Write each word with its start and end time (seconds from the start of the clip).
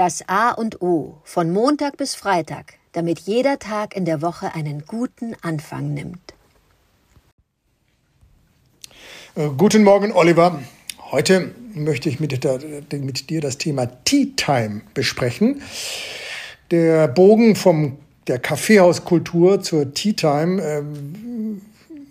Das 0.00 0.26
A 0.28 0.52
und 0.52 0.80
O 0.80 1.18
von 1.24 1.52
Montag 1.52 1.98
bis 1.98 2.14
Freitag, 2.14 2.78
damit 2.92 3.18
jeder 3.18 3.58
Tag 3.58 3.94
in 3.94 4.06
der 4.06 4.22
Woche 4.22 4.54
einen 4.54 4.86
guten 4.86 5.36
Anfang 5.42 5.92
nimmt. 5.92 6.32
Äh, 9.34 9.48
guten 9.58 9.84
Morgen, 9.84 10.10
Oliver. 10.12 10.62
Heute 11.10 11.54
möchte 11.74 12.08
ich 12.08 12.18
mit, 12.18 12.32
mit 12.92 13.28
dir 13.28 13.42
das 13.42 13.58
Thema 13.58 13.88
Tea 14.06 14.32
Time 14.36 14.80
besprechen. 14.94 15.60
Der 16.70 17.06
Bogen 17.06 17.54
vom 17.54 17.98
der 18.26 18.38
Kaffeehauskultur 18.38 19.60
zur 19.60 19.92
Tea 19.92 20.14
Time 20.14 20.62
äh, 20.62 20.82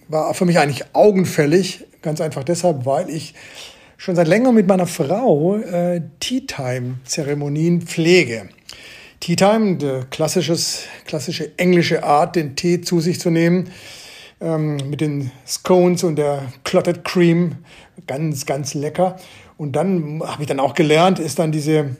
war 0.08 0.36
für 0.36 0.46
mich 0.46 0.60
eigentlich 0.60 0.84
augenfällig. 0.94 1.86
Ganz 2.04 2.22
einfach 2.22 2.44
deshalb, 2.44 2.86
weil 2.86 3.10
ich 3.10 3.34
schon 4.00 4.16
seit 4.16 4.30
längerem 4.30 4.56
mit 4.56 4.66
meiner 4.66 4.88
Frau 4.88 5.58
äh, 5.58 6.02
Tea 6.22 6.48
Time 6.48 6.96
Zeremonien 7.04 7.82
pflege. 7.82 8.48
Tea 9.20 9.36
Time, 9.36 9.76
die 9.76 10.00
klassisches, 10.10 10.84
klassische 11.06 11.58
englische 11.58 12.04
Art, 12.04 12.38
den 12.38 12.56
Tee 12.56 12.80
zu 12.80 13.02
sich 13.02 13.20
zu 13.20 13.30
nehmen, 13.30 13.70
ähm, 14.40 14.78
mit 14.90 15.02
den 15.02 15.32
Scones 15.46 16.06
und 16.06 16.16
der 16.16 16.44
Clotted 16.64 17.04
Cream, 17.04 17.58
ganz, 18.08 18.46
ganz 18.46 18.74
lecker. 18.74 19.18
Und 19.58 19.76
dann 19.76 20.22
habe 20.24 20.44
ich 20.44 20.48
dann 20.48 20.62
auch 20.62 20.76
gelernt, 20.76 21.20
ist 21.20 21.38
dann 21.38 21.52
diese 21.52 21.98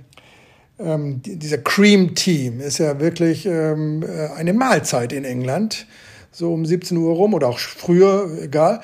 ähm, 0.80 1.22
dieser 1.22 1.58
Cream 1.58 2.16
Tea 2.16 2.54
ist 2.66 2.78
ja 2.78 3.02
wirklich 3.02 3.46
ähm, 3.46 4.04
äh, 4.04 4.30
eine 4.38 4.54
Mahlzeit 4.54 5.12
in 5.12 5.26
England, 5.26 5.86
so 6.32 6.54
um 6.54 6.66
17 6.66 6.98
Uhr 6.98 7.14
rum 7.16 7.34
oder 7.34 7.48
auch 7.48 7.60
früher, 7.60 8.30
egal. 8.42 8.82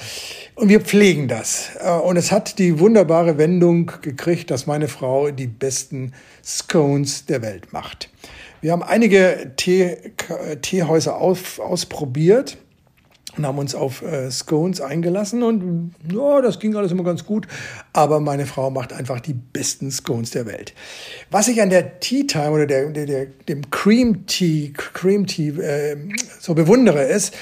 Und 0.56 0.70
wir 0.70 0.82
pflegen 0.82 1.28
das. 1.28 1.72
Äh, 1.80 1.92
und 1.92 2.18
es 2.18 2.32
hat 2.32 2.60
die 2.60 2.80
wunderbare 2.80 3.38
Wendung 3.38 3.92
gekriegt, 4.02 4.52
dass 4.52 4.68
meine 4.68 4.88
Frau 4.88 5.32
die 5.32 5.48
besten 5.48 6.14
Scones 6.44 7.26
der 7.26 7.42
Welt 7.42 7.72
macht. 7.74 8.10
Wir 8.62 8.72
haben 8.72 8.84
einige 8.84 9.54
Tee, 9.58 9.98
Teehäuser 10.62 11.18
aus, 11.18 11.60
ausprobiert 11.60 12.58
und 13.38 13.46
haben 13.46 13.58
uns 13.58 13.76
auf 13.76 14.02
äh, 14.02 14.30
Scones 14.32 14.82
eingelassen 14.82 15.44
und 15.44 15.94
ja, 16.12 16.42
das 16.42 16.60
ging 16.60 16.76
alles 16.76 16.92
immer 16.92 17.04
ganz 17.04 17.26
gut. 17.26 17.48
Aber 17.94 18.20
meine 18.20 18.46
Frau 18.46 18.70
macht 18.70 18.94
einfach 18.94 19.20
die 19.20 19.34
besten 19.34 19.92
Scones 19.92 20.32
der 20.32 20.46
Welt. 20.46 20.74
Was 21.32 21.48
ich 21.48 21.62
an 21.62 21.70
der 21.70 22.00
Tea 22.00 22.26
Time 22.26 22.52
oder 22.52 22.66
der, 22.66 22.90
der, 22.92 23.06
der 23.06 23.26
dem 23.48 23.70
Cream 23.72 24.26
Tea, 24.26 24.74
Cream 24.74 25.28
Tea 25.28 25.50
äh, 25.60 25.98
so 26.40 26.54
bewundere, 26.54 27.04
ist 27.04 27.34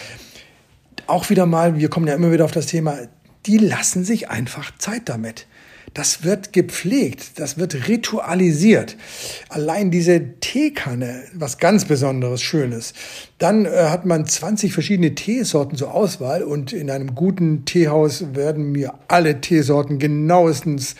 auch 1.07 1.29
wieder 1.29 1.45
mal, 1.45 1.77
wir 1.77 1.89
kommen 1.89 2.07
ja 2.07 2.15
immer 2.15 2.31
wieder 2.31 2.45
auf 2.45 2.51
das 2.51 2.65
Thema, 2.65 2.97
die 3.45 3.57
lassen 3.57 4.03
sich 4.03 4.29
einfach 4.29 4.77
Zeit 4.77 5.09
damit. 5.09 5.47
Das 5.93 6.23
wird 6.23 6.53
gepflegt, 6.53 7.39
das 7.39 7.59
wird 7.59 7.87
ritualisiert. 7.87 8.97
Allein 9.49 9.91
diese 9.91 10.39
Teekanne, 10.39 11.23
was 11.33 11.59
ganz 11.59 11.85
Besonderes, 11.85 12.41
Schönes. 12.41 12.93
Dann 13.37 13.65
äh, 13.65 13.69
hat 13.89 14.05
man 14.05 14.25
20 14.25 14.73
verschiedene 14.73 15.13
Teesorten 15.13 15.77
zur 15.77 15.93
Auswahl 15.93 16.41
und 16.41 16.73
in 16.73 16.89
einem 16.89 17.13
guten 17.13 17.65
Teehaus 17.65 18.33
werden 18.33 18.71
mir 18.71 18.95
alle 19.07 19.39
Teesorten 19.39 19.99
genauestens 19.99 20.95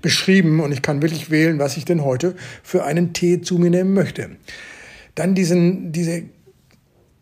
beschrieben 0.00 0.60
und 0.60 0.72
ich 0.72 0.80
kann 0.80 1.02
wirklich 1.02 1.30
wählen, 1.30 1.58
was 1.58 1.76
ich 1.76 1.84
denn 1.84 2.02
heute 2.02 2.34
für 2.62 2.84
einen 2.84 3.12
Tee 3.12 3.42
zu 3.42 3.58
mir 3.58 3.70
nehmen 3.70 3.92
möchte. 3.92 4.30
Dann 5.14 5.34
diesen, 5.34 5.92
diese 5.92 6.22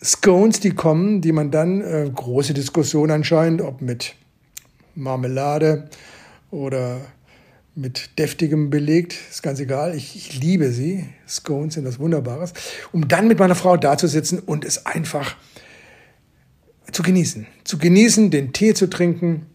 Scones, 0.05 0.61
die 0.61 0.71
kommen, 0.71 1.23
die 1.23 1.33
man 1.33 1.51
dann, 1.51 1.81
äh, 1.81 2.09
große 2.15 2.55
Diskussion 2.55 3.11
anscheinend, 3.11 3.63
ob 3.63 3.81
mit 3.81 4.15
Marmelade 4.97 5.89
oder 6.51 7.01
mit 7.75 8.19
deftigem 8.19 8.71
belegt, 8.71 9.15
ist 9.31 9.43
ganz 9.43 9.61
egal. 9.61 9.95
Ich, 9.95 10.17
ich 10.17 10.41
liebe 10.41 10.73
sie. 10.73 11.07
Scones 11.29 11.75
sind 11.75 11.85
was 11.85 11.99
Wunderbares. 11.99 12.55
Um 12.93 13.07
dann 13.07 13.29
mit 13.29 13.39
meiner 13.39 13.55
Frau 13.55 13.77
dazusitzen 13.77 14.39
und 14.39 14.65
es 14.65 14.87
einfach 14.87 15.37
zu 16.91 17.03
genießen. 17.03 17.47
Zu 17.65 17.79
genießen, 17.79 18.31
den 18.31 18.53
Tee 18.55 18.73
zu 18.73 18.89
trinken, 18.89 19.47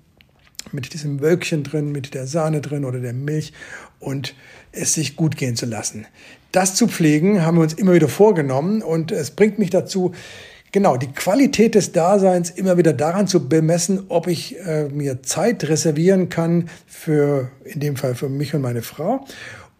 mit 0.71 0.93
diesem 0.93 1.19
Wölkchen 1.21 1.63
drin, 1.63 1.91
mit 1.91 2.13
der 2.13 2.27
Sahne 2.27 2.61
drin 2.61 2.85
oder 2.85 2.99
der 2.99 3.13
Milch 3.13 3.53
und 3.99 4.35
es 4.71 4.93
sich 4.93 5.15
gut 5.15 5.35
gehen 5.35 5.55
zu 5.55 5.65
lassen. 5.65 6.05
Das 6.51 6.75
zu 6.75 6.87
pflegen 6.87 7.41
haben 7.41 7.57
wir 7.57 7.63
uns 7.63 7.73
immer 7.73 7.93
wieder 7.93 8.07
vorgenommen 8.07 8.81
und 8.81 9.11
es 9.11 9.31
bringt 9.31 9.57
mich 9.57 9.69
dazu, 9.69 10.13
Genau, 10.73 10.95
die 10.95 11.11
Qualität 11.11 11.75
des 11.75 11.91
Daseins 11.91 12.49
immer 12.49 12.77
wieder 12.77 12.93
daran 12.93 13.27
zu 13.27 13.49
bemessen, 13.49 14.05
ob 14.07 14.27
ich 14.27 14.57
äh, 14.59 14.85
mir 14.85 15.21
Zeit 15.21 15.65
reservieren 15.65 16.29
kann 16.29 16.69
für, 16.87 17.51
in 17.65 17.81
dem 17.81 17.97
Fall 17.97 18.15
für 18.15 18.29
mich 18.29 18.55
und 18.55 18.61
meine 18.61 18.81
Frau, 18.81 19.25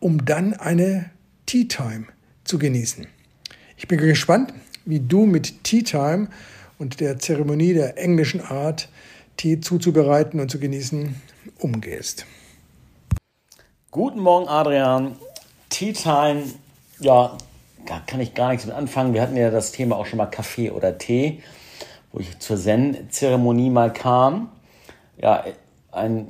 um 0.01 0.25
dann 0.25 0.53
eine 0.53 1.09
Tea 1.45 1.65
Time 1.65 2.07
zu 2.43 2.59
genießen. 2.59 3.07
Ich 3.77 3.87
bin 3.87 3.99
gespannt, 3.99 4.53
wie 4.85 4.99
du 4.99 5.25
mit 5.25 5.63
Tea 5.63 5.83
Time 5.83 6.27
und 6.77 6.99
der 6.99 7.19
Zeremonie 7.19 7.73
der 7.73 7.97
englischen 7.97 8.41
Art, 8.41 8.89
Tee 9.37 9.61
zuzubereiten 9.61 10.41
und 10.41 10.51
zu 10.51 10.59
genießen, 10.59 11.15
umgehst. 11.59 12.25
Guten 13.91 14.19
Morgen, 14.19 14.49
Adrian. 14.49 15.15
Tea 15.69 15.93
Time, 15.93 16.43
ja, 16.99 17.37
da 17.85 18.01
kann 18.05 18.19
ich 18.19 18.33
gar 18.33 18.49
nichts 18.49 18.65
mit 18.65 18.75
anfangen. 18.75 19.13
Wir 19.13 19.21
hatten 19.21 19.37
ja 19.37 19.51
das 19.51 19.71
Thema 19.71 19.95
auch 19.97 20.05
schon 20.05 20.17
mal 20.17 20.25
Kaffee 20.25 20.71
oder 20.71 20.97
Tee, 20.97 21.41
wo 22.11 22.19
ich 22.19 22.37
zur 22.39 22.57
Zen-Zeremonie 22.57 23.69
mal 23.69 23.93
kam. 23.93 24.49
Ja, 25.21 25.45
ein, 25.91 26.27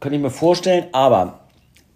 könnte 0.00 0.16
ich 0.16 0.22
mir 0.22 0.30
vorstellen, 0.30 0.86
aber 0.92 1.40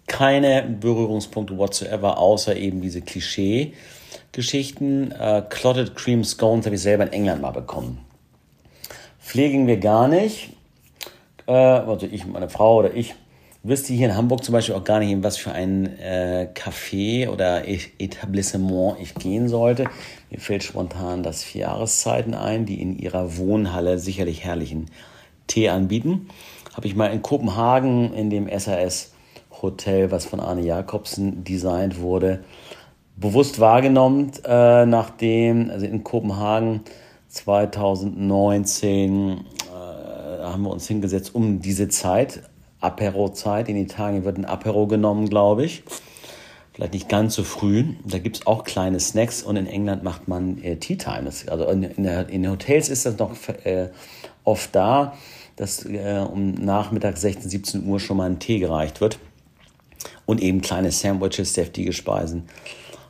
keine 0.07 0.61
Berührungspunkte 0.63 1.57
whatsoever, 1.57 2.17
außer 2.17 2.55
eben 2.55 2.79
diese 2.81 3.01
Klischee-Geschichten. 3.01 5.11
Äh, 5.11 5.43
Clotted 5.49 5.95
Cream 5.95 6.23
Scones 6.23 6.65
habe 6.65 6.75
ich 6.75 6.81
selber 6.81 7.03
in 7.03 7.11
England 7.13 7.41
mal 7.41 7.51
bekommen. 7.51 8.05
Pflegen 9.19 9.67
wir 9.67 9.77
gar 9.77 10.07
nicht. 10.07 10.53
Äh, 11.47 11.51
also 11.51 12.07
ich, 12.09 12.25
meine 12.25 12.49
Frau 12.49 12.77
oder 12.77 12.93
ich 12.93 13.15
wüsste 13.63 13.93
hier 13.93 14.07
in 14.07 14.15
Hamburg 14.15 14.43
zum 14.43 14.53
Beispiel 14.53 14.75
auch 14.75 14.83
gar 14.83 14.99
nicht, 14.99 15.11
in 15.11 15.23
was 15.23 15.37
für 15.37 15.51
ein 15.51 15.97
äh, 15.99 16.49
Café 16.53 17.29
oder 17.29 17.67
e 17.67 17.79
Etablissement 17.97 18.97
ich 19.01 19.15
gehen 19.15 19.49
sollte. 19.49 19.85
Mir 20.29 20.39
fällt 20.39 20.63
spontan 20.63 21.23
das 21.23 21.43
Vier 21.43 21.61
Jahreszeiten 21.61 22.33
ein, 22.33 22.65
die 22.65 22.81
in 22.81 22.97
ihrer 22.97 23.37
Wohnhalle 23.37 23.99
sicherlich 23.99 24.43
herrlichen 24.43 24.85
Tee 25.47 25.69
anbieten. 25.69 26.29
Habe 26.75 26.87
ich 26.87 26.95
mal 26.95 27.07
in 27.07 27.21
Kopenhagen 27.21 28.13
in 28.13 28.29
dem 28.29 28.47
SAS 28.57 29.13
Hotel, 29.61 30.11
was 30.11 30.25
von 30.25 30.39
Arne 30.39 30.61
Jacobsen 30.61 31.43
designt 31.43 31.99
wurde, 31.99 32.45
bewusst 33.17 33.59
wahrgenommen, 33.59 34.31
äh, 34.45 34.85
nachdem, 34.85 35.69
also 35.69 35.85
in 35.85 36.05
Kopenhagen 36.05 36.85
2019 37.27 39.31
äh, 39.31 39.39
haben 40.43 40.63
wir 40.63 40.71
uns 40.71 40.87
hingesetzt 40.87 41.35
um 41.35 41.59
diese 41.59 41.89
Zeit, 41.89 42.43
Apero-Zeit. 42.79 43.69
In 43.69 43.77
Italien 43.77 44.23
wird 44.23 44.37
ein 44.37 44.45
Apero 44.45 44.87
genommen, 44.87 45.29
glaube 45.29 45.65
ich. 45.65 45.83
Vielleicht 46.73 46.93
nicht 46.93 47.09
ganz 47.09 47.35
so 47.35 47.43
früh. 47.43 47.83
Da 48.05 48.19
gibt 48.19 48.37
es 48.37 48.47
auch 48.47 48.63
kleine 48.63 48.99
Snacks 48.99 49.43
und 49.43 49.57
in 49.57 49.67
England 49.67 50.03
macht 50.03 50.27
man 50.27 50.63
äh, 50.63 50.77
Tea 50.77 50.95
Time. 50.95 51.25
also 51.27 51.65
in, 51.69 51.83
in, 51.83 52.03
der, 52.03 52.29
in, 52.29 52.49
Hotels 52.49 52.89
ist 52.89 53.05
das 53.05 53.17
noch 53.17 53.31
äh, 53.65 53.89
oft 54.43 54.73
da, 54.73 55.13
dass 55.57 55.85
äh, 55.85 56.25
um 56.31 56.53
Nachmittag 56.53 57.17
16, 57.17 57.49
17 57.49 57.85
Uhr 57.85 57.99
schon 57.99 58.17
mal 58.17 58.29
ein 58.29 58.39
Tee 58.39 58.59
gereicht 58.59 59.01
wird. 59.01 59.19
Und 60.25 60.41
eben 60.41 60.61
kleine 60.61 60.91
Sandwiches, 60.91 61.53
deftige 61.53 61.91
Speisen 61.91 62.43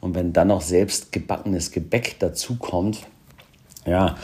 Und 0.00 0.14
wenn 0.14 0.32
dann 0.32 0.48
noch 0.48 0.60
selbst 0.60 1.12
gebackenes 1.12 1.70
Gebäck 1.70 2.16
dazu 2.18 2.56
kommt, 2.56 3.06
ja, 3.86 4.16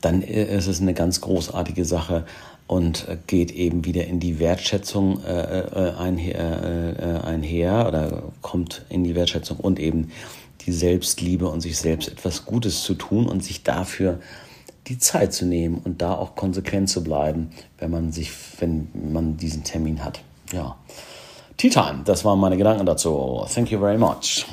dann 0.00 0.22
ist 0.22 0.66
es 0.66 0.80
eine 0.80 0.94
ganz 0.94 1.20
großartige 1.20 1.84
Sache 1.84 2.26
und 2.66 3.06
geht 3.26 3.52
eben 3.52 3.84
wieder 3.84 4.06
in 4.06 4.20
die 4.20 4.38
Wertschätzung 4.38 5.22
äh, 5.24 5.60
äh 5.60 5.94
einher, 5.96 7.22
äh, 7.22 7.26
einher 7.26 7.86
oder 7.88 8.22
kommt 8.42 8.84
in 8.88 9.04
die 9.04 9.14
Wertschätzung 9.14 9.58
und 9.58 9.78
eben 9.78 10.10
die 10.66 10.72
Selbstliebe 10.72 11.48
und 11.48 11.60
sich 11.60 11.78
selbst 11.78 12.08
etwas 12.08 12.44
Gutes 12.44 12.82
zu 12.82 12.94
tun 12.94 13.26
und 13.26 13.44
sich 13.44 13.62
dafür 13.62 14.18
die 14.86 14.98
Zeit 14.98 15.32
zu 15.32 15.46
nehmen 15.46 15.80
und 15.82 16.02
da 16.02 16.14
auch 16.14 16.34
konsequent 16.34 16.90
zu 16.90 17.02
bleiben, 17.02 17.50
wenn 17.78 17.90
man 17.90 18.12
sich, 18.12 18.30
wenn 18.60 18.88
man 19.12 19.36
diesen 19.36 19.64
Termin 19.64 20.04
hat. 20.04 20.20
Ja. 20.52 20.76
Tea 21.56 21.70
Time, 21.70 22.02
das 22.04 22.24
waren 22.24 22.38
meine 22.38 22.56
Gedanken 22.56 22.84
dazu. 22.84 23.46
Thank 23.52 23.70
you 23.70 23.78
very 23.78 23.98
much. 23.98 24.46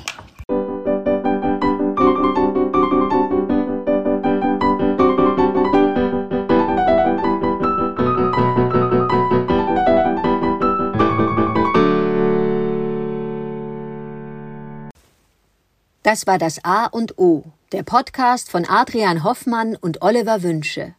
Das 16.04 16.26
war 16.26 16.36
das 16.36 16.62
A 16.64 16.86
und 16.86 17.16
O, 17.18 17.44
der 17.72 17.82
Podcast 17.82 18.50
von 18.50 18.66
Adrian 18.66 19.24
Hoffmann 19.24 19.76
und 19.76 20.02
Oliver 20.02 20.42
Wünsche. 20.42 20.94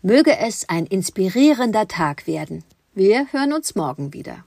Möge 0.00 0.38
es 0.38 0.68
ein 0.68 0.86
inspirierender 0.86 1.86
Tag 1.86 2.26
werden. 2.26 2.64
Wir 2.94 3.26
hören 3.32 3.52
uns 3.52 3.74
morgen 3.74 4.14
wieder. 4.14 4.44